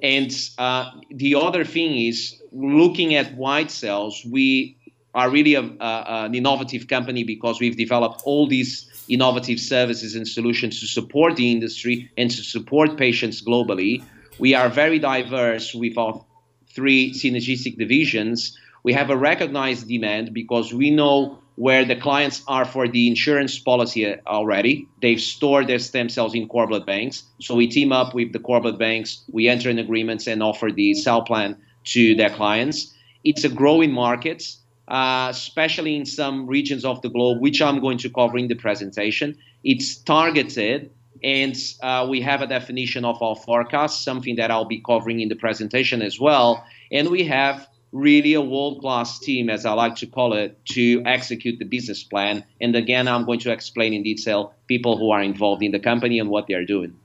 And 0.03 0.31
uh, 0.57 0.91
the 1.09 1.35
other 1.35 1.63
thing 1.63 1.97
is 1.97 2.35
looking 2.51 3.15
at 3.15 3.37
WideCells, 3.37 4.29
we 4.29 4.77
are 5.15 5.29
really 5.29 5.55
a, 5.55 5.61
a, 5.61 6.25
an 6.25 6.35
innovative 6.35 6.87
company 6.87 7.23
because 7.23 7.61
we've 7.61 7.77
developed 7.77 8.21
all 8.25 8.45
these 8.47 8.89
innovative 9.07 9.59
services 9.59 10.15
and 10.15 10.27
solutions 10.27 10.79
to 10.81 10.87
support 10.87 11.37
the 11.37 11.51
industry 11.51 12.11
and 12.17 12.29
to 12.31 12.43
support 12.43 12.97
patients 12.97 13.41
globally. 13.41 14.03
We 14.39 14.53
are 14.55 14.69
very 14.69 14.99
diverse 14.99 15.73
with 15.73 15.97
our 15.97 16.23
three 16.67 17.13
synergistic 17.13 17.77
divisions. 17.77 18.57
We 18.83 18.91
have 18.93 19.09
a 19.09 19.15
recognized 19.17 19.87
demand 19.87 20.33
because 20.33 20.73
we 20.73 20.89
know 20.89 21.39
where 21.55 21.85
the 21.85 21.95
clients 21.95 22.43
are 22.47 22.65
for 22.65 22.87
the 22.87 23.07
insurance 23.07 23.59
policy 23.59 24.15
already. 24.25 24.87
They've 25.01 25.21
stored 25.21 25.67
their 25.67 25.79
stem 25.79 26.09
cells 26.09 26.33
in 26.33 26.47
cord 26.47 26.69
blood 26.69 26.85
banks. 26.85 27.23
So 27.39 27.55
we 27.55 27.67
team 27.67 27.91
up 27.91 28.13
with 28.13 28.33
the 28.33 28.39
cord 28.39 28.63
blood 28.63 28.79
banks, 28.79 29.23
we 29.31 29.47
enter 29.47 29.69
in 29.69 29.79
agreements 29.79 30.27
and 30.27 30.41
offer 30.41 30.71
the 30.71 30.91
CellPlan 30.91 31.57
to 31.85 32.15
their 32.15 32.29
clients. 32.29 32.93
It's 33.23 33.43
a 33.43 33.49
growing 33.49 33.91
market, 33.91 34.43
uh, 34.87 35.27
especially 35.29 35.95
in 35.95 36.05
some 36.05 36.47
regions 36.47 36.83
of 36.83 37.01
the 37.01 37.09
globe, 37.09 37.41
which 37.41 37.61
I'm 37.61 37.79
going 37.79 37.99
to 37.99 38.09
cover 38.09 38.37
in 38.37 38.47
the 38.47 38.55
presentation. 38.55 39.37
It's 39.63 39.95
targeted 39.95 40.89
and 41.23 41.55
uh, 41.81 42.05
we 42.09 42.19
have 42.21 42.41
a 42.41 42.47
definition 42.47 43.05
of 43.05 43.21
our 43.21 43.35
forecast, 43.35 44.03
something 44.03 44.35
that 44.35 44.51
I'll 44.51 44.65
be 44.65 44.81
covering 44.81 45.21
in 45.21 45.29
the 45.29 45.35
presentation 45.35 46.01
as 46.01 46.19
well. 46.19 46.65
And 46.91 47.09
we 47.09 47.23
have 47.23 47.67
really 47.93 48.33
a 48.33 48.41
world 48.41 48.81
class 48.81 49.19
team, 49.19 49.49
as 49.49 49.65
I 49.65 49.73
like 49.73 49.95
to 49.97 50.07
call 50.07 50.33
it, 50.33 50.57
to 50.73 51.01
execute 51.05 51.59
the 51.59 51.65
business 51.65 52.03
plan. 52.03 52.43
And 52.59 52.75
again, 52.75 53.07
I'm 53.07 53.23
going 53.23 53.39
to 53.41 53.51
explain 53.51 53.93
in 53.93 54.03
detail 54.03 54.53
people 54.67 54.97
who 54.97 55.11
are 55.11 55.21
involved 55.21 55.63
in 55.63 55.71
the 55.71 55.79
company 55.79 56.19
and 56.19 56.29
what 56.29 56.47
they 56.47 56.55
are 56.55 56.65
doing. 56.65 56.95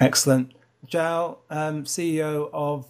Excellent. 0.00 0.52
João, 0.86 1.38
um, 1.48 1.84
CEO 1.84 2.50
of 2.52 2.86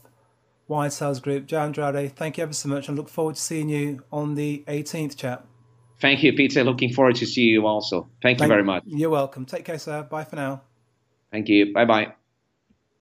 WideCells 0.68 1.22
Group, 1.22 1.46
João 1.46 1.66
Andrade, 1.66 2.10
thank 2.10 2.38
you 2.38 2.42
ever 2.42 2.52
so 2.52 2.68
much. 2.68 2.88
I 2.88 2.92
look 2.92 3.08
forward 3.08 3.36
to 3.36 3.40
seeing 3.40 3.68
you 3.68 4.02
on 4.10 4.34
the 4.34 4.64
18th, 4.66 5.16
chap. 5.16 5.46
Thank 6.00 6.22
you, 6.22 6.32
Peter. 6.32 6.64
Looking 6.64 6.92
forward 6.92 7.16
to 7.16 7.26
see 7.26 7.44
you 7.44 7.66
also. 7.66 8.08
Thank, 8.22 8.38
Thank 8.38 8.48
you 8.48 8.48
very 8.48 8.64
much. 8.64 8.82
You're 8.86 9.10
welcome. 9.10 9.46
Take 9.46 9.64
care, 9.64 9.78
sir. 9.78 10.02
Bye 10.02 10.24
for 10.24 10.36
now. 10.36 10.62
Thank 11.30 11.48
you. 11.48 11.72
Bye 11.72 11.84
bye. 11.84 12.25